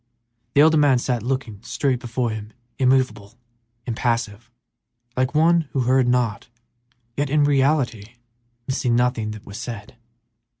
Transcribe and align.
The 0.55 0.61
elder 0.61 0.77
man 0.77 0.97
sat 0.97 1.21
looking 1.21 1.61
straight 1.61 1.99
before 1.99 2.31
him, 2.31 2.53
immovable, 2.79 3.35
impassive, 3.85 4.49
like 5.15 5.35
one 5.35 5.69
who 5.73 5.81
heard 5.81 6.07
not, 6.07 6.47
yet 7.15 7.29
in 7.29 7.43
reality 7.43 8.15
missing 8.65 8.95
nothing 8.95 9.29
that 9.29 9.45
was 9.45 9.59
said. 9.59 9.97